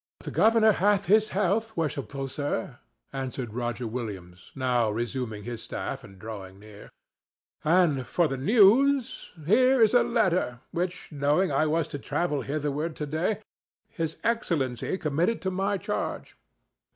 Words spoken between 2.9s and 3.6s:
answered